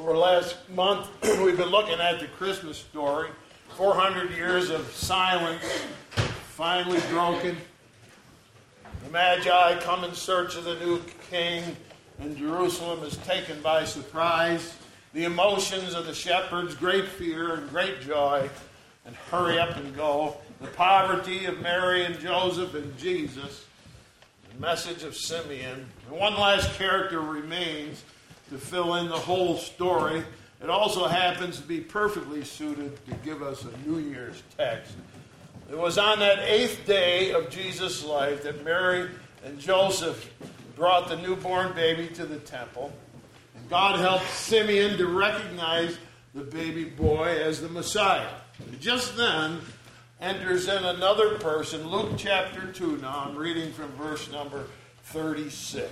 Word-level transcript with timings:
Over 0.00 0.14
the 0.14 0.18
last 0.18 0.56
month, 0.70 1.10
we've 1.44 1.58
been 1.58 1.68
looking 1.68 2.00
at 2.00 2.20
the 2.20 2.26
Christmas 2.26 2.78
story. 2.78 3.28
400 3.76 4.30
years 4.30 4.70
of 4.70 4.90
silence 4.92 5.62
finally 6.56 7.00
broken. 7.10 7.54
The 9.04 9.10
Magi 9.10 9.78
come 9.80 10.04
in 10.04 10.14
search 10.14 10.56
of 10.56 10.64
the 10.64 10.76
new 10.76 11.02
king, 11.30 11.76
and 12.18 12.34
Jerusalem 12.34 13.04
is 13.04 13.18
taken 13.18 13.60
by 13.60 13.84
surprise. 13.84 14.74
The 15.12 15.24
emotions 15.24 15.92
of 15.92 16.06
the 16.06 16.14
shepherds, 16.14 16.74
great 16.74 17.06
fear 17.06 17.56
and 17.56 17.68
great 17.68 18.00
joy, 18.00 18.48
and 19.04 19.14
hurry 19.30 19.58
up 19.58 19.76
and 19.76 19.94
go. 19.94 20.38
The 20.62 20.68
poverty 20.68 21.44
of 21.44 21.60
Mary 21.60 22.06
and 22.06 22.18
Joseph 22.18 22.72
and 22.72 22.96
Jesus. 22.96 23.66
The 24.50 24.60
message 24.60 25.02
of 25.02 25.14
Simeon. 25.14 25.86
And 26.08 26.18
one 26.18 26.36
last 26.36 26.72
character 26.78 27.20
remains 27.20 28.02
to 28.50 28.58
fill 28.58 28.96
in 28.96 29.08
the 29.08 29.18
whole 29.18 29.56
story. 29.56 30.22
It 30.62 30.68
also 30.68 31.06
happens 31.06 31.58
to 31.58 31.66
be 31.66 31.80
perfectly 31.80 32.44
suited 32.44 33.04
to 33.06 33.14
give 33.24 33.42
us 33.42 33.64
a 33.64 33.88
New 33.88 33.98
Year's 33.98 34.42
text. 34.58 34.92
It 35.70 35.78
was 35.78 35.98
on 35.98 36.18
that 36.18 36.40
eighth 36.40 36.84
day 36.84 37.32
of 37.32 37.48
Jesus' 37.48 38.04
life 38.04 38.42
that 38.42 38.64
Mary 38.64 39.08
and 39.44 39.58
Joseph 39.58 40.30
brought 40.74 41.08
the 41.08 41.16
newborn 41.16 41.72
baby 41.74 42.08
to 42.08 42.26
the 42.26 42.38
temple. 42.38 42.92
And 43.56 43.70
God 43.70 44.00
helped 44.00 44.28
Simeon 44.30 44.98
to 44.98 45.06
recognize 45.06 45.96
the 46.34 46.42
baby 46.42 46.84
boy 46.84 47.38
as 47.40 47.60
the 47.60 47.68
Messiah. 47.68 48.28
Just 48.80 49.16
then 49.16 49.60
enters 50.20 50.68
in 50.68 50.84
another 50.84 51.38
person, 51.38 51.88
Luke 51.88 52.14
chapter 52.16 52.70
2. 52.72 52.98
Now 52.98 53.26
I'm 53.26 53.36
reading 53.36 53.72
from 53.72 53.90
verse 53.92 54.30
number 54.30 54.66
36. 55.10 55.90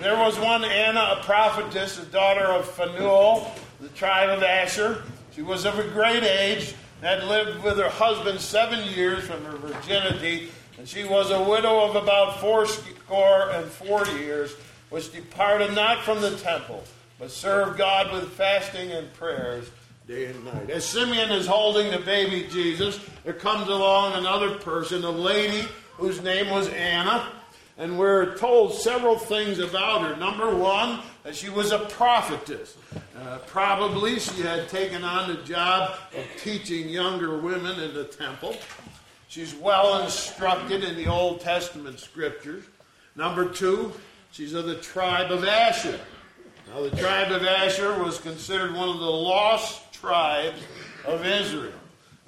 There 0.00 0.16
was 0.16 0.38
one 0.38 0.64
Anna, 0.64 1.18
a 1.18 1.22
prophetess, 1.22 1.98
the 1.98 2.06
daughter 2.06 2.46
of 2.46 2.66
Phanuel, 2.66 3.52
the 3.80 3.88
tribe 3.90 4.30
of 4.30 4.42
Asher. 4.42 5.02
She 5.34 5.42
was 5.42 5.66
of 5.66 5.78
a 5.78 5.86
great 5.88 6.22
age, 6.22 6.74
had 7.02 7.24
lived 7.24 7.62
with 7.62 7.76
her 7.76 7.90
husband 7.90 8.40
seven 8.40 8.82
years 8.94 9.24
from 9.24 9.44
her 9.44 9.58
virginity, 9.58 10.48
and 10.78 10.88
she 10.88 11.04
was 11.04 11.30
a 11.30 11.42
widow 11.42 11.84
of 11.84 11.96
about 11.96 12.40
fourscore 12.40 13.50
and 13.50 13.66
forty 13.66 14.12
years, 14.12 14.54
which 14.88 15.12
departed 15.12 15.74
not 15.74 16.02
from 16.02 16.22
the 16.22 16.34
temple, 16.38 16.82
but 17.18 17.30
served 17.30 17.76
God 17.76 18.10
with 18.10 18.30
fasting 18.32 18.90
and 18.90 19.12
prayers 19.12 19.68
day 20.08 20.26
and 20.26 20.44
night. 20.46 20.70
As 20.70 20.86
Simeon 20.86 21.30
is 21.30 21.46
holding 21.46 21.90
the 21.90 21.98
baby 21.98 22.48
Jesus, 22.50 23.00
there 23.22 23.34
comes 23.34 23.68
along 23.68 24.14
another 24.14 24.54
person, 24.54 25.04
a 25.04 25.10
lady 25.10 25.68
whose 25.98 26.22
name 26.22 26.48
was 26.48 26.68
Anna. 26.70 27.32
And 27.78 27.98
we're 27.98 28.36
told 28.36 28.74
several 28.74 29.18
things 29.18 29.58
about 29.58 30.00
her. 30.02 30.16
Number 30.16 30.54
one, 30.54 31.00
that 31.24 31.36
she 31.36 31.50
was 31.50 31.72
a 31.72 31.80
prophetess. 31.80 32.76
Uh, 33.18 33.38
probably 33.46 34.18
she 34.18 34.40
had 34.40 34.68
taken 34.68 35.04
on 35.04 35.28
the 35.28 35.42
job 35.42 35.96
of 36.16 36.24
teaching 36.42 36.88
younger 36.88 37.38
women 37.38 37.78
in 37.80 37.92
the 37.92 38.04
temple. 38.04 38.56
She's 39.28 39.54
well 39.54 40.02
instructed 40.02 40.84
in 40.84 40.96
the 40.96 41.06
Old 41.06 41.40
Testament 41.40 42.00
scriptures. 42.00 42.64
Number 43.14 43.48
two, 43.48 43.92
she's 44.30 44.54
of 44.54 44.66
the 44.66 44.76
tribe 44.76 45.30
of 45.30 45.44
Asher. 45.44 46.00
Now, 46.68 46.82
the 46.82 46.96
tribe 46.96 47.30
of 47.30 47.44
Asher 47.44 48.02
was 48.02 48.18
considered 48.18 48.74
one 48.74 48.88
of 48.88 48.98
the 48.98 49.04
lost 49.04 49.92
tribes 49.92 50.60
of 51.04 51.26
Israel. 51.26 51.72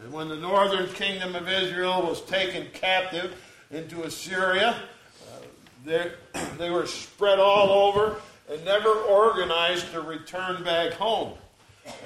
And 0.02 0.12
when 0.12 0.28
the 0.28 0.36
northern 0.36 0.88
kingdom 0.92 1.34
of 1.34 1.48
Israel 1.48 2.02
was 2.02 2.20
taken 2.22 2.66
captive 2.72 3.34
into 3.70 4.04
Assyria, 4.04 4.76
they, 5.84 6.70
were 6.70 6.86
spread 6.86 7.38
all 7.38 7.88
over 7.88 8.16
and 8.50 8.64
never 8.64 8.90
organized 8.90 9.90
to 9.92 10.00
return 10.00 10.64
back 10.64 10.92
home. 10.92 11.34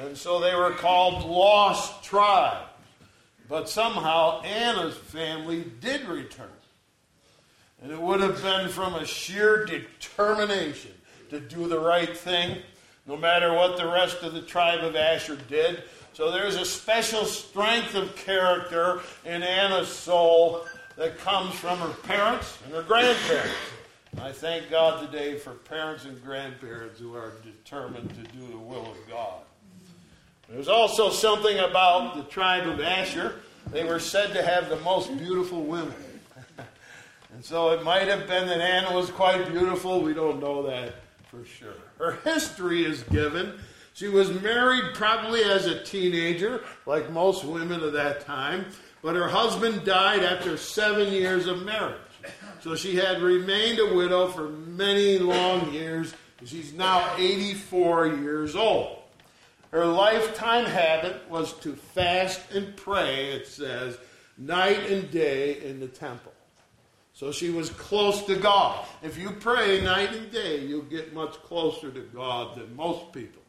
And 0.00 0.16
so 0.16 0.40
they 0.40 0.54
were 0.54 0.70
called 0.70 1.24
lost 1.24 2.04
tribes. 2.04 2.68
But 3.48 3.68
somehow 3.68 4.40
Anna's 4.42 4.96
family 4.96 5.64
did 5.80 6.06
return. 6.06 6.48
And 7.82 7.90
it 7.90 8.00
would 8.00 8.20
have 8.20 8.40
been 8.40 8.68
from 8.68 8.94
a 8.94 9.04
sheer 9.04 9.64
determination 9.64 10.92
to 11.30 11.40
do 11.40 11.66
the 11.66 11.80
right 11.80 12.16
thing, 12.16 12.58
no 13.06 13.16
matter 13.16 13.52
what 13.52 13.76
the 13.76 13.88
rest 13.88 14.22
of 14.22 14.34
the 14.34 14.42
tribe 14.42 14.84
of 14.84 14.94
Asher 14.94 15.36
did. 15.48 15.82
So 16.12 16.30
there's 16.30 16.56
a 16.56 16.64
special 16.64 17.24
strength 17.24 17.94
of 17.94 18.14
character 18.16 19.00
in 19.24 19.42
Anna's 19.42 19.88
soul 19.88 20.64
that 20.96 21.18
comes 21.18 21.54
from 21.54 21.78
her 21.78 21.94
parents 22.02 22.58
and 22.64 22.74
her 22.74 22.82
grandparents. 22.82 23.54
I 24.20 24.30
thank 24.30 24.70
God 24.70 25.10
today 25.10 25.38
for 25.38 25.52
parents 25.52 26.04
and 26.04 26.22
grandparents 26.22 27.00
who 27.00 27.14
are 27.14 27.32
determined 27.42 28.10
to 28.10 28.38
do 28.38 28.46
the 28.46 28.58
will 28.58 28.90
of 28.90 28.96
God. 29.08 29.40
There's 30.48 30.68
also 30.68 31.08
something 31.08 31.58
about 31.58 32.16
the 32.16 32.24
tribe 32.24 32.68
of 32.68 32.80
Asher. 32.80 33.36
They 33.70 33.84
were 33.84 33.98
said 33.98 34.34
to 34.34 34.42
have 34.42 34.68
the 34.68 34.76
most 34.80 35.16
beautiful 35.16 35.62
women. 35.62 35.94
and 37.32 37.42
so 37.42 37.70
it 37.70 37.82
might 37.82 38.06
have 38.06 38.26
been 38.26 38.46
that 38.48 38.60
Anna 38.60 38.94
was 38.94 39.08
quite 39.08 39.48
beautiful. 39.48 40.02
We 40.02 40.12
don't 40.12 40.40
know 40.40 40.62
that 40.66 40.96
for 41.30 41.46
sure. 41.46 41.74
Her 41.96 42.18
history 42.22 42.84
is 42.84 43.02
given. 43.04 43.58
She 43.94 44.08
was 44.08 44.30
married 44.42 44.94
probably 44.94 45.42
as 45.44 45.64
a 45.64 45.82
teenager, 45.82 46.62
like 46.84 47.10
most 47.10 47.44
women 47.44 47.82
of 47.82 47.94
that 47.94 48.20
time. 48.20 48.66
But 49.02 49.16
her 49.16 49.28
husband 49.28 49.84
died 49.84 50.22
after 50.22 50.56
seven 50.56 51.12
years 51.12 51.46
of 51.46 51.64
marriage. 51.64 51.98
So 52.60 52.76
she 52.76 52.94
had 52.94 53.20
remained 53.20 53.80
a 53.80 53.94
widow 53.94 54.28
for 54.28 54.48
many 54.48 55.18
long 55.18 55.72
years. 55.72 56.14
She's 56.44 56.72
now 56.72 57.16
84 57.18 58.06
years 58.06 58.54
old. 58.54 58.98
Her 59.72 59.86
lifetime 59.86 60.66
habit 60.66 61.28
was 61.28 61.54
to 61.60 61.74
fast 61.74 62.40
and 62.52 62.76
pray, 62.76 63.32
it 63.32 63.48
says, 63.48 63.96
night 64.38 64.90
and 64.90 65.10
day 65.10 65.60
in 65.64 65.80
the 65.80 65.88
temple. 65.88 66.32
So 67.14 67.32
she 67.32 67.50
was 67.50 67.70
close 67.70 68.22
to 68.24 68.36
God. 68.36 68.86
If 69.02 69.18
you 69.18 69.30
pray 69.30 69.80
night 69.82 70.12
and 70.12 70.30
day, 70.30 70.60
you'll 70.60 70.82
get 70.82 71.14
much 71.14 71.32
closer 71.42 71.90
to 71.90 72.00
God 72.00 72.56
than 72.56 72.74
most 72.76 73.12
people. 73.12 73.42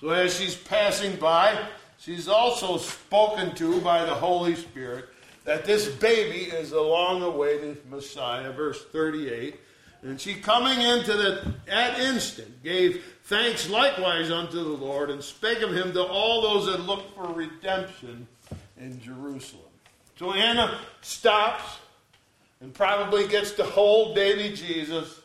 So 0.00 0.10
as 0.10 0.38
she's 0.38 0.56
passing 0.56 1.16
by, 1.16 1.66
She's 2.04 2.28
also 2.28 2.76
spoken 2.76 3.54
to 3.54 3.80
by 3.80 4.04
the 4.04 4.12
Holy 4.12 4.56
Spirit 4.56 5.06
that 5.44 5.64
this 5.64 5.88
baby 5.88 6.54
is 6.54 6.68
the 6.68 6.80
long 6.82 7.22
awaited 7.22 7.90
Messiah, 7.90 8.52
verse 8.52 8.84
38. 8.92 9.58
And 10.02 10.20
she 10.20 10.34
coming 10.34 10.82
into 10.82 11.14
the, 11.14 11.54
that 11.64 11.98
instant 11.98 12.62
gave 12.62 13.02
thanks 13.24 13.70
likewise 13.70 14.30
unto 14.30 14.62
the 14.62 14.84
Lord 14.84 15.08
and 15.08 15.24
spake 15.24 15.62
of 15.62 15.72
him 15.72 15.94
to 15.94 16.02
all 16.02 16.42
those 16.42 16.66
that 16.66 16.80
looked 16.82 17.14
for 17.14 17.32
redemption 17.32 18.28
in 18.78 19.00
Jerusalem. 19.00 19.62
So 20.18 20.34
Anna 20.34 20.78
stops 21.00 21.78
and 22.60 22.74
probably 22.74 23.26
gets 23.28 23.52
to 23.52 23.64
hold 23.64 24.14
baby 24.14 24.54
Jesus 24.54 25.22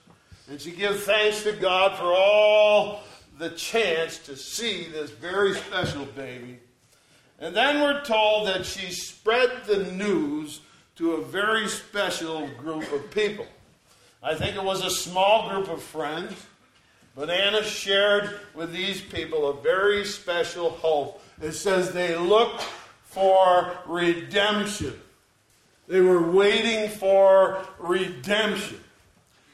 and 0.49 0.61
she 0.61 0.71
gives 0.71 1.03
thanks 1.03 1.43
to 1.43 1.51
God 1.51 1.97
for 1.97 2.13
all 2.15 3.01
the 3.37 3.49
chance 3.49 4.17
to 4.19 4.37
see 4.37 4.85
this 4.85 5.11
very 5.11 5.55
special 5.55 6.05
baby. 6.05 6.59
And 7.39 7.55
then 7.55 7.81
we're 7.81 8.03
told 8.03 8.47
that 8.47 8.65
she 8.65 8.91
spread 8.91 9.63
the 9.65 9.85
news 9.93 10.59
to 10.97 11.13
a 11.13 11.23
very 11.23 11.67
special 11.69 12.47
group 12.57 12.91
of 12.91 13.09
people. 13.11 13.47
I 14.21 14.35
think 14.35 14.57
it 14.57 14.63
was 14.63 14.83
a 14.83 14.89
small 14.89 15.49
group 15.49 15.69
of 15.69 15.81
friends, 15.81 16.33
but 17.15 17.29
Anna 17.29 17.63
shared 17.63 18.41
with 18.53 18.73
these 18.73 18.99
people 18.99 19.49
a 19.49 19.61
very 19.61 20.03
special 20.03 20.71
hope. 20.71 21.23
It 21.41 21.53
says 21.53 21.93
they 21.93 22.17
looked 22.17 22.63
for 23.05 23.77
redemption. 23.85 24.99
They 25.87 26.01
were 26.01 26.29
waiting 26.29 26.89
for 26.89 27.65
redemption. 27.79 28.81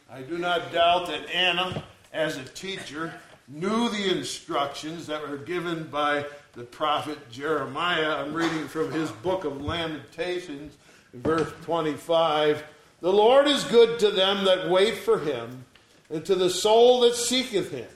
I 0.09 0.21
do 0.21 0.39
not 0.39 0.73
doubt 0.73 1.07
that 1.07 1.29
Anna, 1.29 1.83
as 2.11 2.37
a 2.37 2.43
teacher, 2.43 3.13
knew 3.47 3.89
the 3.89 4.17
instructions 4.17 5.05
that 5.07 5.21
were 5.29 5.37
given 5.37 5.83
by 5.83 6.25
the 6.55 6.63
prophet 6.63 7.29
Jeremiah. 7.29 8.15
I'm 8.15 8.33
reading 8.33 8.67
from 8.67 8.91
his 8.91 9.11
book 9.11 9.43
of 9.43 9.61
Lamentations, 9.61 10.75
verse 11.13 11.51
25. 11.63 12.63
The 13.01 13.11
Lord 13.11 13.47
is 13.47 13.63
good 13.65 13.99
to 13.99 14.11
them 14.11 14.45
that 14.45 14.69
wait 14.69 14.97
for 14.97 15.19
him, 15.19 15.65
and 16.09 16.25
to 16.25 16.35
the 16.35 16.49
soul 16.49 17.01
that 17.01 17.15
seeketh 17.15 17.71
him. 17.71 17.87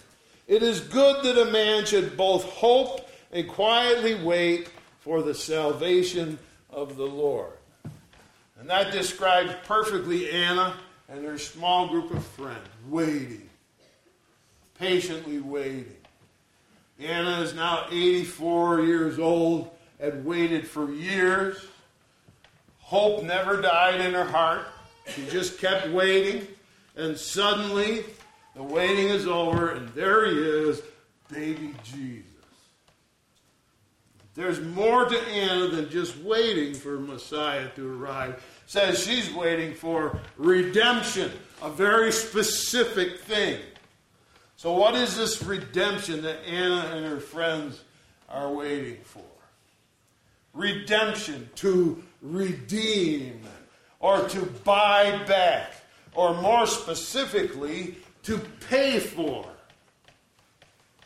It 0.47 0.63
is 0.63 0.81
good 0.81 1.23
that 1.23 1.41
a 1.41 1.51
man 1.51 1.85
should 1.85 2.17
both 2.17 2.43
hope 2.43 3.09
and 3.31 3.47
quietly 3.47 4.15
wait 4.15 4.69
for 4.99 5.21
the 5.21 5.35
salvation 5.35 6.37
of 6.69 6.97
the 6.97 7.05
Lord. 7.05 7.53
And 8.59 8.69
that 8.69 8.91
describes 8.91 9.53
perfectly 9.65 10.29
Anna 10.31 10.75
and 11.07 11.23
her 11.23 11.37
small 11.37 11.87
group 11.87 12.11
of 12.11 12.25
friends 12.25 12.67
waiting 12.89 13.49
patiently 14.79 15.39
waiting. 15.39 15.98
Anna 16.99 17.41
is 17.41 17.53
now 17.53 17.85
84 17.89 18.81
years 18.81 19.19
old, 19.19 19.69
had 19.99 20.25
waited 20.25 20.67
for 20.67 20.91
years. 20.91 21.65
Hope 22.79 23.23
never 23.23 23.61
died 23.61 24.01
in 24.01 24.13
her 24.13 24.25
heart. 24.25 24.65
She 25.15 25.25
just 25.27 25.59
kept 25.59 25.89
waiting, 25.89 26.47
and 26.95 27.17
suddenly 27.17 28.03
the 28.55 28.63
waiting 28.63 29.09
is 29.09 29.27
over, 29.27 29.69
and 29.71 29.89
there 29.89 30.25
he 30.29 30.37
is, 30.37 30.81
baby 31.31 31.73
Jesus. 31.83 32.25
there's 34.35 34.59
more 34.59 35.05
to 35.05 35.19
Anna 35.27 35.67
than 35.67 35.89
just 35.89 36.17
waiting 36.17 36.73
for 36.73 36.99
Messiah 36.99 37.69
to 37.75 38.01
arrive. 38.01 38.43
Says 38.67 39.03
she's 39.03 39.33
waiting 39.33 39.73
for 39.73 40.19
redemption, 40.37 41.31
a 41.61 41.69
very 41.69 42.11
specific 42.11 43.19
thing. 43.21 43.59
So, 44.59 44.73
what 44.73 44.93
is 44.93 45.15
this 45.15 45.41
redemption 45.41 46.23
that 46.23 46.45
Anna 46.45 46.91
and 46.93 47.05
her 47.05 47.21
friends 47.21 47.81
are 48.27 48.51
waiting 48.51 48.97
for? 49.05 49.23
Redemption, 50.53 51.49
to 51.55 52.03
redeem, 52.21 53.39
or 54.01 54.27
to 54.27 54.41
buy 54.65 55.23
back, 55.23 55.75
or 56.13 56.33
more 56.41 56.67
specifically, 56.67 57.95
to 58.23 58.37
pay 58.69 58.99
for. 58.99 59.45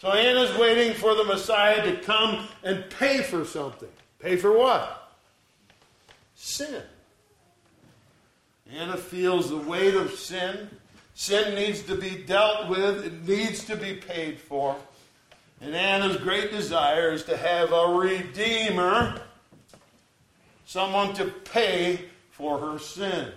So 0.02 0.10
Anna's 0.10 0.58
waiting 0.58 0.96
for 0.96 1.14
the 1.14 1.24
Messiah 1.24 1.84
to 1.84 2.02
come 2.02 2.48
and 2.64 2.84
pay 2.98 3.22
for 3.22 3.46
something. 3.46 3.92
Pay 4.18 4.36
for 4.38 4.58
what? 4.58 5.14
Sin. 6.34 6.82
Anna 8.76 8.98
feels 8.98 9.52
the 9.52 9.58
weight 9.58 9.94
of 9.94 10.10
sin. 10.16 10.72
Sin 11.16 11.56
needs 11.56 11.84
to 11.84 11.96
be 11.96 12.24
dealt 12.24 12.70
with, 12.70 13.06
it 13.06 13.28
needs 13.28 13.64
to 13.66 13.76
be 13.76 13.96
paid 13.96 14.40
for. 14.40 14.76
And 15.62 15.76
Anna's 15.76 16.18
great 16.18 16.52
desire 16.52 17.12
is 17.12 17.24
to 17.26 17.38
have 17.38 17.72
a 17.72 17.88
redeemer, 17.88 19.22
someone 20.66 21.14
to 21.14 21.26
pay 21.26 22.06
for 22.32 22.58
her 22.58 22.80
sins. 22.80 23.32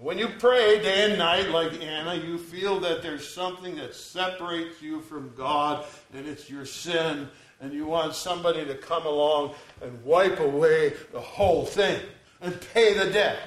When 0.00 0.16
you 0.16 0.28
pray 0.38 0.80
day 0.80 1.10
and 1.10 1.18
night 1.18 1.50
like 1.50 1.82
Anna, 1.82 2.14
you 2.14 2.38
feel 2.38 2.78
that 2.80 3.02
there's 3.02 3.28
something 3.28 3.74
that 3.76 3.96
separates 3.96 4.80
you 4.80 5.00
from 5.00 5.32
God, 5.36 5.84
and 6.14 6.24
it's 6.24 6.48
your 6.48 6.64
sin, 6.64 7.28
and 7.60 7.72
you 7.72 7.84
want 7.84 8.14
somebody 8.14 8.64
to 8.64 8.76
come 8.76 9.06
along 9.06 9.54
and 9.82 10.04
wipe 10.04 10.38
away 10.38 10.92
the 11.10 11.20
whole 11.20 11.66
thing 11.66 12.00
and 12.40 12.60
pay 12.72 12.94
the 12.96 13.10
debt 13.10 13.38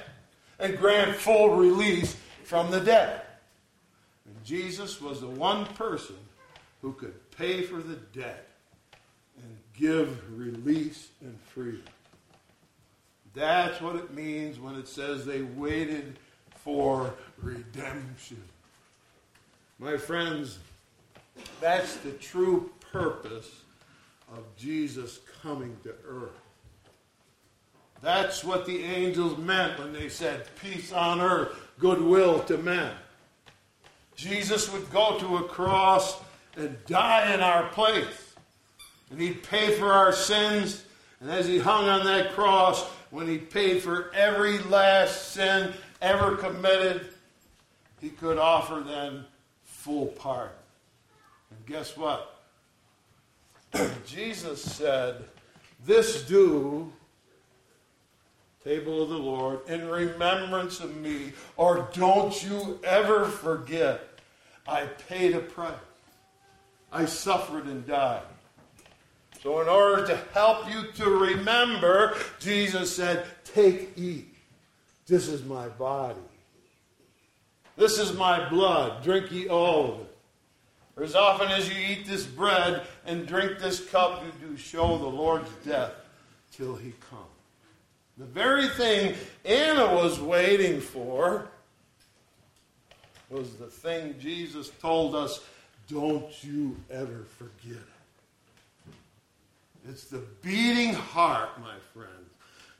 and 0.58 0.76
grant 0.76 1.16
full 1.16 1.56
release 1.56 2.16
from 2.44 2.70
the 2.70 2.80
dead. 2.80 3.22
And 4.26 4.44
Jesus 4.44 5.00
was 5.00 5.20
the 5.20 5.28
one 5.28 5.66
person 5.66 6.16
who 6.80 6.92
could 6.92 7.30
pay 7.36 7.62
for 7.62 7.76
the 7.76 7.96
debt 8.12 8.48
and 9.36 9.56
give 9.74 10.38
release 10.38 11.08
and 11.20 11.38
freedom. 11.40 11.82
That's 13.34 13.80
what 13.80 13.96
it 13.96 14.12
means 14.12 14.60
when 14.60 14.74
it 14.74 14.88
says 14.88 15.24
they 15.24 15.42
waited 15.42 16.18
for 16.56 17.14
redemption. 17.38 18.42
My 19.78 19.96
friends, 19.96 20.58
that's 21.60 21.96
the 21.96 22.12
true 22.12 22.70
purpose 22.92 23.50
of 24.32 24.44
Jesus 24.56 25.20
coming 25.42 25.76
to 25.82 25.94
earth. 26.06 26.30
That's 28.02 28.44
what 28.44 28.66
the 28.66 28.82
angels 28.82 29.38
meant 29.38 29.78
when 29.78 29.92
they 29.92 30.08
said, 30.08 30.46
Peace 30.60 30.92
on 30.92 31.20
earth, 31.20 31.61
goodwill 31.78 32.40
to 32.44 32.58
men. 32.58 32.92
Jesus 34.16 34.72
would 34.72 34.90
go 34.90 35.18
to 35.18 35.38
a 35.38 35.44
cross 35.44 36.20
and 36.56 36.76
die 36.86 37.32
in 37.34 37.40
our 37.40 37.68
place. 37.70 38.34
And 39.10 39.20
he'd 39.20 39.42
pay 39.42 39.74
for 39.74 39.92
our 39.92 40.12
sins. 40.12 40.84
And 41.20 41.30
as 41.30 41.46
he 41.46 41.58
hung 41.58 41.88
on 41.88 42.04
that 42.06 42.32
cross, 42.32 42.84
when 43.10 43.26
he 43.26 43.38
paid 43.38 43.82
for 43.82 44.10
every 44.14 44.58
last 44.58 45.32
sin 45.32 45.72
ever 46.00 46.36
committed, 46.36 47.08
he 48.00 48.10
could 48.10 48.38
offer 48.38 48.80
them 48.80 49.26
full 49.64 50.06
pardon. 50.06 50.56
And 51.50 51.66
guess 51.66 51.96
what? 51.96 52.42
Jesus 54.06 54.62
said, 54.62 55.24
This 55.84 56.22
do, 56.22 56.92
table 58.64 59.02
of 59.02 59.08
the 59.08 59.18
Lord, 59.18 59.60
in 59.68 59.88
remembrance 59.88 60.80
of 60.80 60.96
me, 60.96 61.32
or 61.56 61.88
don't 61.92 62.42
you 62.42 62.78
ever 62.84 63.24
forget, 63.24 64.08
I 64.66 64.86
paid 65.08 65.34
a 65.34 65.40
price. 65.40 65.74
I 66.92 67.06
suffered 67.06 67.66
and 67.66 67.86
died. 67.86 68.22
So, 69.42 69.60
in 69.60 69.68
order 69.68 70.06
to 70.06 70.16
help 70.32 70.72
you 70.72 70.92
to 70.92 71.10
remember, 71.10 72.16
Jesus 72.38 72.94
said, 72.94 73.24
Take, 73.44 73.92
eat. 73.96 74.32
This 75.06 75.26
is 75.26 75.44
my 75.44 75.68
body. 75.68 76.20
This 77.76 77.98
is 77.98 78.12
my 78.12 78.48
blood. 78.48 79.02
Drink 79.02 79.32
ye 79.32 79.48
all 79.48 79.94
of 79.94 80.00
it. 80.00 80.16
For 80.94 81.02
as 81.02 81.14
often 81.14 81.48
as 81.48 81.68
you 81.68 81.74
eat 81.74 82.06
this 82.06 82.24
bread 82.24 82.82
and 83.06 83.26
drink 83.26 83.58
this 83.58 83.84
cup, 83.88 84.22
you 84.24 84.48
do 84.48 84.56
show 84.56 84.98
the 84.98 85.06
Lord's 85.06 85.50
death 85.64 85.92
till 86.52 86.76
he 86.76 86.92
come. 87.10 87.31
The 88.18 88.24
very 88.26 88.68
thing 88.68 89.14
Anna 89.44 89.94
was 89.94 90.20
waiting 90.20 90.80
for 90.80 91.48
was 93.30 93.54
the 93.56 93.66
thing 93.66 94.14
Jesus 94.20 94.70
told 94.80 95.14
us 95.14 95.40
don't 95.88 96.44
you 96.44 96.76
ever 96.90 97.24
forget 97.38 97.78
it. 97.78 98.92
It's 99.88 100.04
the 100.04 100.22
beating 100.42 100.94
heart, 100.94 101.60
my 101.60 101.74
friend, 101.92 102.08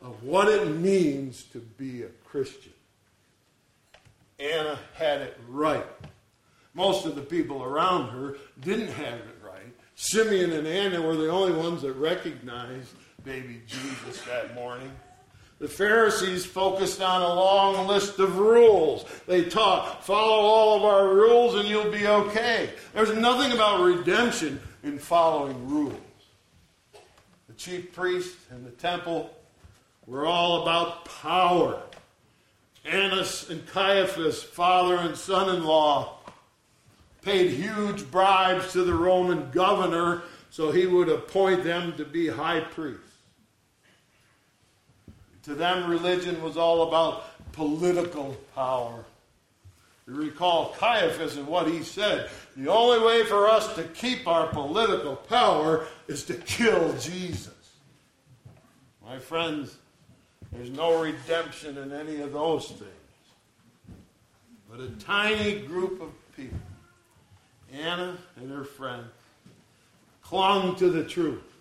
of 0.00 0.23
what 0.23 0.49
it 0.49 0.69
means 0.69 1.44
to 1.52 1.58
be 1.58 2.02
a 2.02 2.08
Christian. 2.25 2.73
Anna 4.38 4.79
had 4.94 5.20
it 5.23 5.38
right. 5.49 5.87
Most 6.75 7.06
of 7.06 7.14
the 7.14 7.23
people 7.23 7.62
around 7.62 8.11
her 8.11 8.37
didn't 8.61 8.88
have 8.88 9.14
it 9.14 9.38
right. 9.44 9.75
Simeon 9.94 10.52
and 10.52 10.67
Anna 10.67 11.02
were 11.02 11.17
the 11.17 11.29
only 11.29 11.52
ones 11.52 11.82
that 11.82 11.93
recognized 11.93 12.94
baby 13.25 13.62
Jesus 13.67 14.23
that 14.23 14.55
morning. 14.55 14.90
The 15.62 15.68
Pharisees 15.68 16.44
focused 16.44 17.00
on 17.00 17.22
a 17.22 17.34
long 17.34 17.86
list 17.86 18.18
of 18.18 18.36
rules. 18.36 19.04
They 19.28 19.44
taught, 19.44 20.04
follow 20.04 20.40
all 20.40 20.76
of 20.76 20.82
our 20.82 21.14
rules 21.14 21.54
and 21.54 21.68
you'll 21.68 21.92
be 21.92 22.04
okay. 22.04 22.70
There's 22.92 23.16
nothing 23.16 23.52
about 23.52 23.80
redemption 23.80 24.60
in 24.82 24.98
following 24.98 25.68
rules. 25.68 25.94
The 27.46 27.54
chief 27.54 27.92
priest 27.92 28.36
and 28.50 28.66
the 28.66 28.72
temple 28.72 29.32
were 30.08 30.26
all 30.26 30.62
about 30.62 31.04
power. 31.04 31.80
Annas 32.84 33.48
and 33.48 33.64
Caiaphas, 33.68 34.42
father 34.42 34.96
and 34.96 35.16
son 35.16 35.54
in 35.54 35.62
law, 35.62 36.18
paid 37.20 37.52
huge 37.52 38.10
bribes 38.10 38.72
to 38.72 38.82
the 38.82 38.94
Roman 38.94 39.48
governor 39.52 40.24
so 40.50 40.72
he 40.72 40.86
would 40.86 41.08
appoint 41.08 41.62
them 41.62 41.92
to 41.98 42.04
be 42.04 42.26
high 42.26 42.62
priests. 42.62 43.11
To 45.44 45.55
them, 45.55 45.91
religion 45.91 46.43
was 46.43 46.56
all 46.56 46.89
about 46.89 47.25
political 47.53 48.37
power. 48.55 49.05
You 50.06 50.15
recall 50.15 50.75
Caiaphas 50.79 51.37
and 51.37 51.46
what 51.46 51.69
he 51.69 51.82
said. 51.82 52.31
The 52.56 52.70
only 52.70 53.05
way 53.05 53.25
for 53.25 53.49
us 53.49 53.75
to 53.77 53.84
keep 53.84 54.27
our 54.27 54.49
political 54.49 55.17
power 55.17 55.87
is 56.08 56.25
to 56.25 56.34
kill 56.34 56.93
Jesus. 56.99 57.53
My 59.05 59.19
friends, 59.19 59.77
there's 60.53 60.70
no 60.70 61.01
redemption 61.01 61.79
in 61.79 61.93
any 61.93 62.20
of 62.20 62.32
those 62.32 62.69
things. 62.69 62.91
But 64.70 64.81
a 64.81 64.89
tiny 65.05 65.61
group 65.61 66.01
of 66.01 66.11
people, 66.37 66.58
Anna 67.72 68.17
and 68.37 68.51
her 68.51 68.65
friend, 68.65 69.05
clung 70.22 70.77
to 70.77 70.89
the 70.91 71.05
truth, 71.05 71.51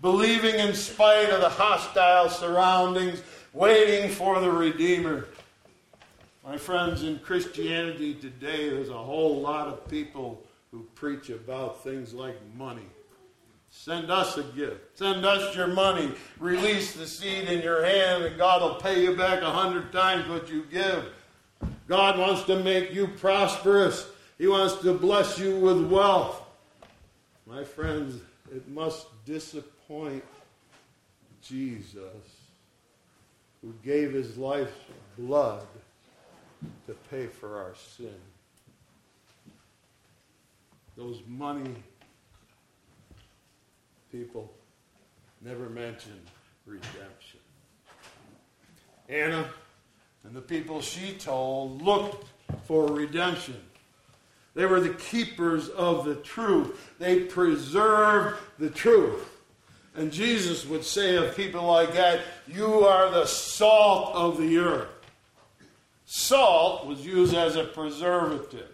believing 0.00 0.54
in 0.56 0.74
spite 0.74 1.30
of 1.30 1.40
the 1.40 1.48
hostile 1.48 2.28
surroundings, 2.28 3.22
waiting 3.52 4.10
for 4.10 4.40
the 4.40 4.50
Redeemer. 4.50 5.26
My 6.44 6.56
friends, 6.56 7.02
in 7.02 7.18
Christianity 7.18 8.14
today, 8.14 8.68
there's 8.68 8.88
a 8.88 8.94
whole 8.94 9.40
lot 9.40 9.68
of 9.68 9.88
people 9.88 10.42
who 10.70 10.86
preach 10.94 11.30
about 11.30 11.82
things 11.82 12.14
like 12.14 12.36
money 12.56 12.86
Send 13.70 14.10
us 14.10 14.36
a 14.36 14.42
gift. 14.42 14.98
Send 14.98 15.24
us 15.24 15.54
your 15.54 15.66
money. 15.66 16.10
Release 16.40 16.94
the 16.94 17.06
seed 17.06 17.48
in 17.48 17.62
your 17.62 17.84
hand, 17.84 18.24
and 18.24 18.38
God 18.38 18.62
will 18.62 18.76
pay 18.76 19.02
you 19.02 19.14
back 19.14 19.42
a 19.42 19.50
hundred 19.50 19.92
times 19.92 20.28
what 20.28 20.48
you 20.48 20.64
give. 20.70 21.04
God 21.86 22.18
wants 22.18 22.42
to 22.44 22.62
make 22.62 22.92
you 22.92 23.06
prosperous. 23.06 24.08
He 24.38 24.48
wants 24.48 24.76
to 24.76 24.92
bless 24.92 25.38
you 25.38 25.58
with 25.58 25.86
wealth. 25.86 26.42
My 27.46 27.64
friends, 27.64 28.20
it 28.52 28.66
must 28.68 29.06
disappoint 29.86 30.24
Jesus, 31.42 32.00
who 33.62 33.72
gave 33.84 34.12
his 34.12 34.36
life's 34.36 34.72
blood 35.18 35.66
to 36.86 36.94
pay 37.10 37.26
for 37.26 37.56
our 37.56 37.74
sin. 37.96 38.14
Those 40.96 41.20
money 41.26 41.74
people 44.10 44.52
never 45.42 45.68
mention 45.68 46.20
redemption. 46.64 47.40
Anna 49.08 49.48
and 50.24 50.34
the 50.34 50.40
people 50.40 50.80
she 50.80 51.12
told 51.12 51.82
looked 51.82 52.26
for 52.64 52.86
redemption. 52.86 53.60
They 54.54 54.64
were 54.64 54.80
the 54.80 54.94
keepers 54.94 55.68
of 55.68 56.06
the 56.06 56.16
truth. 56.16 56.94
They 56.98 57.20
preserved 57.20 58.38
the 58.58 58.70
truth. 58.70 59.35
And 59.96 60.12
Jesus 60.12 60.66
would 60.66 60.84
say 60.84 61.16
of 61.16 61.36
people 61.36 61.64
like 61.64 61.94
that, 61.94 62.20
You 62.46 62.86
are 62.86 63.10
the 63.10 63.26
salt 63.26 64.14
of 64.14 64.38
the 64.38 64.58
earth. 64.58 64.88
Salt 66.04 66.86
was 66.86 67.04
used 67.04 67.34
as 67.34 67.56
a 67.56 67.64
preservative. 67.64 68.68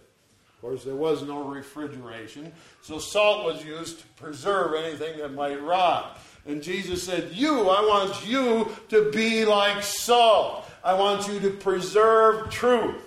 Of 0.55 0.61
course, 0.61 0.85
there 0.85 0.95
was 0.95 1.23
no 1.23 1.43
refrigeration, 1.43 2.52
so 2.83 2.99
salt 2.99 3.45
was 3.45 3.64
used 3.64 4.00
to 4.00 4.07
preserve 4.17 4.75
anything 4.75 5.19
that 5.19 5.33
might 5.33 5.61
rot. 5.61 6.19
And 6.47 6.62
Jesus 6.62 7.02
said, 7.02 7.33
You, 7.33 7.69
I 7.69 7.81
want 7.81 8.26
you 8.26 8.71
to 8.88 9.11
be 9.11 9.45
like 9.45 9.83
salt. 9.83 10.69
I 10.85 10.95
want 10.95 11.29
you 11.29 11.38
to 11.41 11.50
preserve 11.50 12.50
truth. 12.50 13.00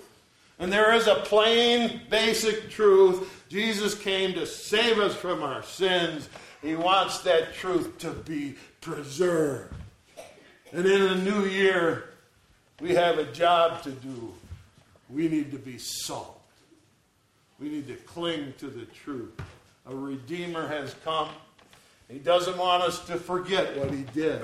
And 0.59 0.71
there 0.71 0.93
is 0.93 1.07
a 1.07 1.15
plain, 1.15 2.01
basic 2.09 2.69
truth. 2.69 3.45
Jesus 3.49 3.93
came 3.95 4.33
to 4.33 4.45
save 4.45 4.99
us 4.99 5.13
from 5.13 5.43
our 5.43 5.63
sins. 5.63 6.29
He 6.61 6.75
wants 6.75 7.19
that 7.19 7.53
truth 7.53 7.97
to 7.99 8.11
be 8.11 8.55
preserved. 8.81 9.73
And 10.71 10.85
in 10.85 11.01
the 11.01 11.15
new 11.15 11.45
year, 11.45 12.09
we 12.81 12.93
have 12.95 13.17
a 13.17 13.31
job 13.31 13.83
to 13.83 13.91
do. 13.91 14.33
We 15.09 15.27
need 15.27 15.51
to 15.51 15.57
be 15.57 15.77
salt. 15.77 16.41
We 17.59 17.69
need 17.69 17.87
to 17.87 17.95
cling 17.95 18.53
to 18.57 18.67
the 18.67 18.85
truth. 18.85 19.39
A 19.85 19.95
Redeemer 19.95 20.67
has 20.67 20.95
come. 21.03 21.29
He 22.09 22.19
doesn't 22.19 22.57
want 22.57 22.83
us 22.83 23.05
to 23.05 23.15
forget 23.15 23.77
what 23.77 23.91
He 23.91 24.03
did. 24.13 24.43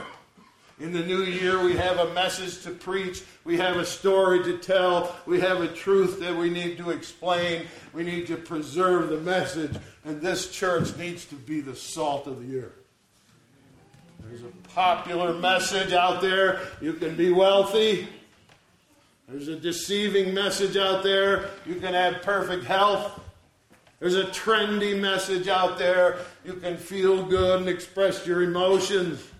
In 0.81 0.93
the 0.93 1.05
new 1.05 1.21
year, 1.21 1.63
we 1.63 1.75
have 1.75 1.99
a 1.99 2.11
message 2.15 2.63
to 2.63 2.71
preach. 2.71 3.21
We 3.43 3.55
have 3.57 3.77
a 3.77 3.85
story 3.85 4.43
to 4.45 4.57
tell. 4.57 5.15
We 5.27 5.39
have 5.39 5.61
a 5.61 5.67
truth 5.67 6.19
that 6.21 6.35
we 6.35 6.49
need 6.49 6.79
to 6.79 6.89
explain. 6.89 7.67
We 7.93 8.01
need 8.03 8.25
to 8.27 8.35
preserve 8.35 9.09
the 9.09 9.19
message. 9.19 9.75
And 10.05 10.19
this 10.19 10.49
church 10.49 10.97
needs 10.97 11.25
to 11.25 11.35
be 11.35 11.61
the 11.61 11.75
salt 11.75 12.25
of 12.25 12.47
the 12.47 12.61
earth. 12.61 12.73
There's 14.21 14.41
a 14.41 14.69
popular 14.69 15.35
message 15.35 15.93
out 15.93 16.19
there. 16.19 16.61
You 16.81 16.93
can 16.93 17.15
be 17.15 17.31
wealthy. 17.31 18.07
There's 19.29 19.49
a 19.49 19.57
deceiving 19.57 20.33
message 20.33 20.77
out 20.77 21.03
there. 21.03 21.51
You 21.63 21.75
can 21.75 21.93
have 21.93 22.23
perfect 22.23 22.65
health. 22.65 23.19
There's 23.99 24.15
a 24.15 24.25
trendy 24.25 24.99
message 24.99 25.47
out 25.47 25.77
there. 25.77 26.17
You 26.43 26.53
can 26.53 26.75
feel 26.75 27.23
good 27.23 27.59
and 27.59 27.69
express 27.69 28.25
your 28.25 28.41
emotions. 28.41 29.30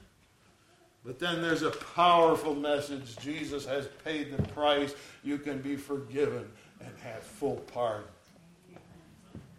But 1.04 1.18
then 1.18 1.42
there's 1.42 1.64
a 1.64 1.72
powerful 1.72 2.54
message. 2.54 3.18
Jesus 3.18 3.66
has 3.66 3.88
paid 4.04 4.36
the 4.36 4.42
price. 4.50 4.94
You 5.24 5.38
can 5.40 5.60
be 5.60 5.76
forgiven 5.76 6.48
and 6.80 6.92
have 7.04 7.24
full 7.24 7.58
pardon. 7.74 8.08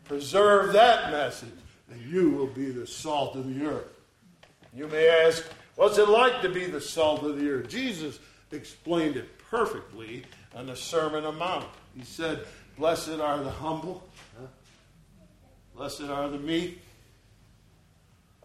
Preserve 0.05 0.73
that 0.73 1.11
message, 1.11 1.49
and 1.91 2.01
you 2.13 2.31
will 2.31 2.47
be 2.47 2.71
the 2.71 2.87
salt 2.87 3.37
of 3.37 3.53
the 3.53 3.67
earth. 3.67 3.89
You 4.75 4.87
may 4.89 5.09
ask, 5.09 5.45
what's 5.77 5.99
it 5.99 6.09
like 6.09 6.43
to 6.43 6.49
be 6.49 6.67
the 6.67 6.81
salt 6.81 7.23
of 7.25 7.39
the 7.39 7.49
earth? 7.49 7.69
Jesus 7.69 8.19
explained 8.53 9.17
it 9.17 9.39
perfectly 9.39 10.25
on 10.55 10.67
the 10.67 10.77
Sermon 10.77 11.25
on 11.25 11.39
Mount. 11.39 11.67
He 11.97 12.05
said, 12.05 12.47
Blessed 12.79 13.21
are 13.21 13.39
the 13.43 13.51
humble, 13.51 14.03
blessed 15.77 16.03
are 16.03 16.29
the 16.29 16.39
meek, 16.39 16.81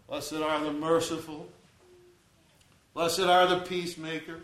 blessed 0.06 0.34
are 0.34 0.62
the 0.62 0.72
merciful. 0.72 1.48
Blessed 2.98 3.20
are 3.20 3.46
the 3.46 3.60
peacemakers. 3.60 4.42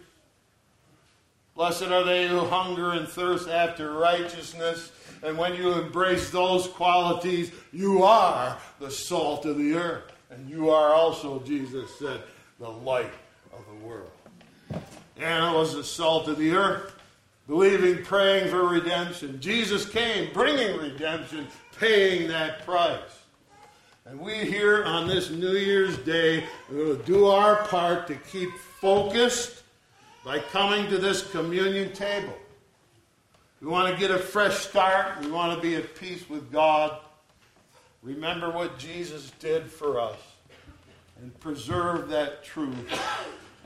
Blessed 1.57 1.89
are 1.89 2.05
they 2.05 2.29
who 2.29 2.39
hunger 2.39 2.93
and 2.93 3.09
thirst 3.09 3.49
after 3.49 3.95
righteousness. 3.95 4.93
And 5.25 5.37
when 5.37 5.57
you 5.57 5.73
embrace 5.73 6.31
those 6.31 6.69
qualities, 6.69 7.51
you 7.73 8.05
are 8.05 8.57
the 8.79 8.93
salt 8.93 9.45
of 9.45 9.59
the 9.59 9.75
earth. 9.75 10.05
And 10.31 10.49
you 10.49 10.71
are 10.71 10.95
also, 10.95 11.41
Jesus 11.41 11.99
said, 11.99 12.23
the 12.61 12.69
light 12.69 13.11
of 13.53 13.65
the 13.67 13.85
world. 13.85 14.13
Anna 15.17 15.53
was 15.53 15.75
the 15.75 15.83
salt 15.83 16.29
of 16.29 16.39
the 16.39 16.53
earth, 16.53 16.95
believing, 17.49 18.05
praying 18.05 18.51
for 18.51 18.69
redemption. 18.69 19.41
Jesus 19.41 19.85
came, 19.85 20.33
bringing 20.33 20.77
redemption, 20.77 21.49
paying 21.81 22.29
that 22.29 22.65
price. 22.65 23.24
And 24.07 24.21
we 24.21 24.35
here 24.35 24.85
on 24.85 25.09
this 25.09 25.31
New 25.31 25.53
Year's 25.53 25.97
Day 25.97 26.45
are 26.69 26.75
going 26.75 26.99
to 26.99 27.03
do 27.05 27.25
our 27.25 27.65
part 27.69 28.07
to 28.09 28.15
keep 28.17 28.51
focused 28.79 29.63
by 30.23 30.41
coming 30.41 30.91
to 30.91 30.99
this 30.99 31.31
communion 31.31 31.91
table. 31.95 32.37
We 33.63 33.69
want 33.69 33.95
to 33.95 33.99
get 33.99 34.11
a 34.11 34.19
fresh 34.19 34.57
start. 34.57 35.23
We 35.23 35.31
want 35.31 35.57
to 35.57 35.63
be 35.67 35.77
at 35.77 35.95
peace 35.95 36.29
with 36.29 36.53
God. 36.53 36.99
Remember 38.03 38.51
what 38.51 38.79
Jesus 38.79 39.31
did 39.41 39.71
for 39.71 39.99
us 39.99 40.19
and 41.23 41.41
preserve 41.41 42.11
that 42.11 42.45
truth. 42.45 42.77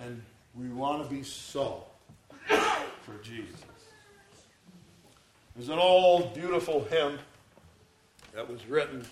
And 0.04 0.22
we 0.54 0.68
want 0.68 1.02
to 1.02 1.12
be 1.12 1.24
salt 1.24 1.92
for 2.46 3.14
Jesus. 3.24 3.64
There's 5.56 5.68
an 5.68 5.80
old, 5.80 6.32
beautiful 6.32 6.84
hymn 6.84 7.18
that 8.32 8.48
was 8.48 8.64
written 8.66 9.04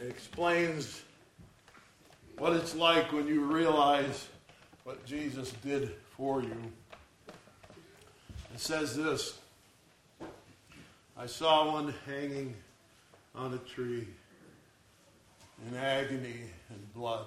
Explains 0.00 1.02
what 2.36 2.52
it's 2.52 2.76
like 2.76 3.12
when 3.12 3.26
you 3.26 3.40
realize 3.40 4.28
what 4.84 5.04
Jesus 5.04 5.52
did 5.64 5.90
for 6.16 6.40
you. 6.40 6.56
It 8.54 8.60
says 8.60 8.96
this 8.96 9.38
I 11.16 11.26
saw 11.26 11.72
one 11.72 11.92
hanging 12.06 12.54
on 13.34 13.54
a 13.54 13.58
tree 13.58 14.06
in 15.68 15.76
agony 15.76 16.42
and 16.70 16.94
blood. 16.94 17.26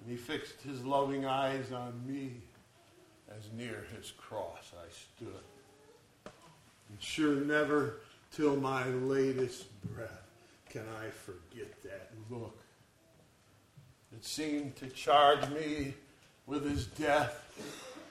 And 0.00 0.10
he 0.10 0.16
fixed 0.16 0.60
his 0.60 0.84
loving 0.84 1.24
eyes 1.24 1.72
on 1.72 2.02
me 2.06 2.32
as 3.30 3.44
near 3.56 3.86
his 3.96 4.10
cross 4.10 4.72
I 4.76 4.92
stood. 4.92 6.32
And 6.90 7.00
sure, 7.00 7.36
never 7.36 8.00
till 8.30 8.56
my 8.56 8.84
latest 8.88 9.64
breath 9.94 10.23
can 10.74 10.82
I 11.00 11.08
forget 11.10 11.80
that 11.84 12.10
look? 12.28 12.58
It 14.12 14.24
seemed 14.24 14.74
to 14.76 14.88
charge 14.88 15.48
me 15.50 15.94
with 16.46 16.68
his 16.68 16.86
death. 16.86 17.46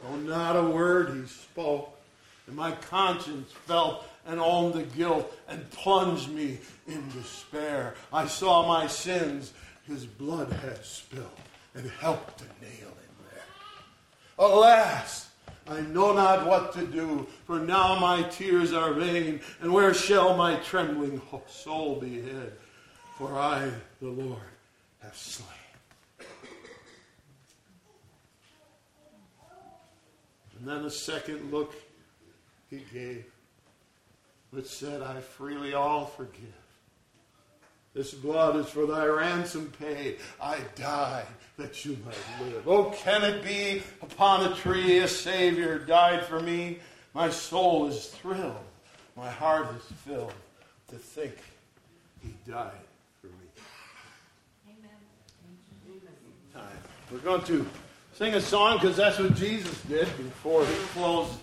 Oh, 0.08 0.16
not 0.16 0.56
a 0.56 0.64
word 0.64 1.14
he 1.14 1.28
spoke. 1.28 2.00
And 2.48 2.56
my 2.56 2.72
conscience 2.72 3.52
felt 3.52 4.06
and 4.26 4.40
owned 4.40 4.76
the 4.76 4.84
guilt 4.84 5.38
and 5.50 5.70
plunged 5.72 6.30
me 6.30 6.60
in 6.88 7.10
despair. 7.10 7.96
I 8.14 8.28
saw 8.28 8.66
my 8.66 8.88
sins 8.88 9.52
his 9.86 10.06
blood 10.06 10.50
had 10.54 10.86
spilled 10.86 11.28
and 11.76 11.92
helped 12.00 12.38
to 12.38 12.46
nail 12.62 12.88
him 12.88 13.16
there. 13.30 13.44
Alas, 14.40 15.30
I 15.68 15.80
know 15.82 16.14
not 16.14 16.46
what 16.46 16.74
to 16.74 16.86
do, 16.86 17.26
for 17.46 17.60
now 17.60 17.98
my 17.98 18.24
tears 18.24 18.74
are 18.74 18.94
vain, 18.94 19.40
and 19.62 19.72
where 19.72 19.94
shall 19.94 20.36
my 20.36 20.56
trembling 20.58 21.22
soul 21.48 22.00
be 22.00 22.22
hid? 22.22 22.54
For 23.18 23.38
I, 23.40 23.72
the 24.02 24.10
Lord, 24.10 24.42
have 25.02 25.16
slain. 25.16 25.48
And 30.60 30.68
then 30.68 30.86
a 30.86 30.90
second 30.90 31.52
look 31.52 31.76
he 32.70 32.84
gave, 32.94 33.26
which 34.52 34.68
said, 34.68 35.02
I 35.02 35.22
freely 35.22 35.74
all 35.74 36.06
forgive. 36.06 36.63
This 37.94 38.14
blood 38.14 38.56
is 38.56 38.68
for 38.68 38.88
thy 38.88 39.06
ransom 39.06 39.72
paid. 39.80 40.18
I 40.42 40.58
died 40.76 41.28
that 41.58 41.86
you 41.86 41.96
might 42.04 42.48
live. 42.48 42.68
Oh, 42.68 42.86
can 42.86 43.24
it 43.24 43.44
be 43.44 43.84
upon 44.02 44.52
a 44.52 44.56
tree 44.56 45.00
a 45.00 45.08
Savior 45.08 45.78
died 45.78 46.26
for 46.26 46.40
me? 46.40 46.80
My 47.14 47.30
soul 47.30 47.88
is 47.88 48.08
thrilled. 48.08 48.56
My 49.16 49.30
heart 49.30 49.68
is 49.76 49.98
filled 50.00 50.34
to 50.90 50.96
think 50.96 51.36
he 52.24 52.34
died 52.50 52.72
for 53.22 53.28
me. 53.28 53.34
Amen. 54.68 54.90
Time. 56.52 56.78
We're 57.12 57.20
going 57.20 57.44
to 57.44 57.64
sing 58.16 58.34
a 58.34 58.42
song 58.42 58.80
because 58.80 58.98
that's 58.98 59.20
what 59.20 59.36
Jesus 59.36 59.80
did 59.84 60.08
before 60.18 60.66
he 60.66 60.74
closed 60.96 61.34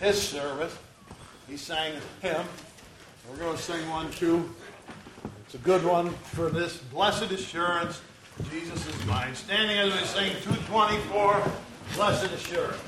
his 0.00 0.20
service. 0.20 0.76
He 1.48 1.56
sang 1.56 1.92
a 1.94 2.26
hymn. 2.26 2.46
We're 3.30 3.36
going 3.36 3.56
to 3.56 3.62
sing 3.62 3.88
one 3.90 4.10
too. 4.10 4.50
It's 5.52 5.56
a 5.56 5.66
good 5.66 5.84
one 5.84 6.10
for 6.10 6.48
this 6.48 6.76
blessed 6.76 7.32
assurance. 7.32 8.00
Jesus 8.52 8.86
is 8.86 9.06
mine. 9.06 9.34
Standing 9.34 9.78
as 9.78 9.92
we 9.92 10.06
sing 10.06 10.30
224, 10.42 11.42
Blessed 11.96 12.32
Assurance. 12.32 12.78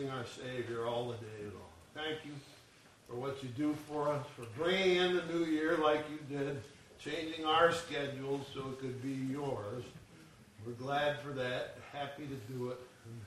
Praising 0.00 0.10
our 0.16 0.24
Savior 0.26 0.86
all 0.86 1.08
the 1.08 1.16
day 1.16 1.44
long. 1.44 1.62
Thank 1.94 2.24
you 2.24 2.32
for 3.08 3.16
what 3.16 3.42
you 3.42 3.48
do 3.50 3.74
for 3.88 4.08
us, 4.08 4.24
for 4.36 4.46
bringing 4.56 4.96
in 4.96 5.16
the 5.16 5.22
new 5.26 5.44
year 5.44 5.76
like 5.78 6.04
you 6.10 6.38
did, 6.38 6.60
changing 6.98 7.44
our 7.44 7.72
schedule 7.72 8.40
so 8.54 8.60
it 8.70 8.80
could 8.80 9.02
be 9.02 9.32
yours. 9.32 9.84
We're 10.64 10.72
glad 10.72 11.20
for 11.20 11.30
that, 11.32 11.76
happy 11.92 12.26
to 12.26 12.54
do 12.54 12.70
it. 12.70 12.78
And 13.04 13.20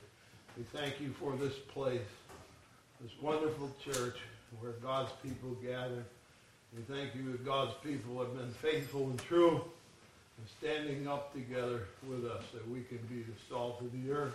we 0.56 0.64
thank 0.78 1.00
you 1.00 1.12
for 1.20 1.36
this 1.36 1.54
place, 1.54 2.00
this 3.00 3.12
wonderful 3.20 3.70
church 3.84 4.16
where 4.60 4.72
God's 4.72 5.12
people 5.22 5.50
gather. 5.64 6.04
We 6.76 6.82
thank 6.92 7.14
you 7.14 7.32
that 7.32 7.44
God's 7.44 7.74
people 7.84 8.18
have 8.18 8.36
been 8.36 8.52
faithful 8.52 9.04
and 9.04 9.18
true 9.18 9.62
and 10.38 10.48
standing 10.58 11.06
up 11.06 11.32
together 11.32 11.86
with 12.08 12.24
us 12.24 12.42
that 12.52 12.68
we 12.68 12.80
can 12.82 12.98
be 13.08 13.22
the 13.22 13.38
salt 13.48 13.80
of 13.80 13.92
the 13.92 14.10
earth. 14.10 14.34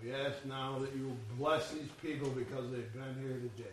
We 0.00 0.12
ask 0.12 0.44
now 0.46 0.78
that 0.80 0.94
you 0.94 1.16
bless 1.38 1.70
these 1.70 1.90
people 2.02 2.28
because 2.30 2.70
they've 2.70 2.92
been 2.92 3.16
here 3.20 3.40
today. 3.56 3.70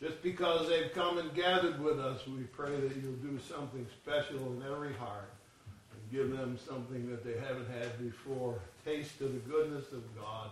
Just 0.00 0.22
because 0.22 0.68
they've 0.68 0.92
come 0.92 1.18
and 1.18 1.34
gathered 1.34 1.82
with 1.82 1.98
us, 1.98 2.26
we 2.26 2.42
pray 2.44 2.70
that 2.70 2.96
you'll 2.96 3.12
do 3.14 3.38
something 3.48 3.84
special 4.02 4.52
in 4.52 4.62
every 4.62 4.94
heart 4.94 5.30
and 5.66 6.12
give 6.12 6.36
them 6.36 6.56
something 6.68 7.10
that 7.10 7.24
they 7.24 7.38
haven't 7.40 7.68
had 7.68 7.98
before. 7.98 8.60
Taste 8.84 9.20
of 9.20 9.32
the 9.32 9.50
goodness 9.50 9.90
of 9.92 10.02
God 10.16 10.50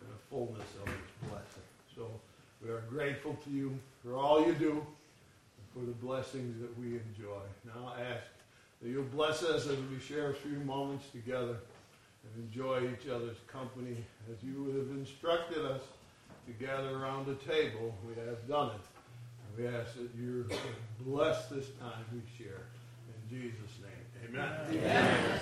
and 0.00 0.08
the 0.08 0.18
fullness 0.28 0.66
of 0.82 0.88
his 0.88 1.28
blessing. 1.28 1.62
So 1.94 2.08
we 2.62 2.70
are 2.70 2.82
grateful 2.90 3.38
to 3.44 3.50
you 3.50 3.78
for 4.02 4.16
all 4.16 4.44
you 4.44 4.54
do 4.54 4.72
and 4.72 5.66
for 5.72 5.86
the 5.86 5.94
blessings 6.04 6.60
that 6.60 6.76
we 6.80 6.98
enjoy. 6.98 7.42
Now 7.64 7.92
I 7.96 8.00
ask 8.00 8.24
that 8.82 8.88
you'll 8.88 9.04
bless 9.04 9.44
us 9.44 9.66
as 9.68 9.76
we 9.90 10.00
share 10.00 10.30
a 10.30 10.34
few 10.34 10.58
moments 10.60 11.06
together 11.10 11.58
and 12.24 12.44
enjoy 12.44 12.82
each 12.92 13.08
other's 13.08 13.38
company 13.46 13.96
as 14.30 14.42
you 14.42 14.62
would 14.64 14.76
have 14.76 14.96
instructed 14.96 15.64
us 15.64 15.82
to 16.46 16.52
gather 16.64 16.96
around 16.96 17.26
the 17.26 17.34
table. 17.34 17.94
We 18.06 18.14
have 18.24 18.46
done 18.48 18.70
it. 18.70 18.86
And 19.46 19.58
we 19.58 19.76
ask 19.76 19.94
that 19.94 20.10
you 20.18 20.46
bless 21.00 21.46
this 21.46 21.66
time 21.80 22.04
we 22.12 22.20
share. 22.42 22.66
In 23.08 23.38
Jesus' 23.38 23.78
name, 23.82 24.34
amen. 24.34 24.50
amen. 24.70 25.16
amen. 25.24 25.40